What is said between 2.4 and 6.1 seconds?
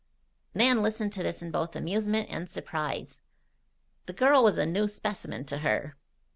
surprise. The girl was a new specimen to her.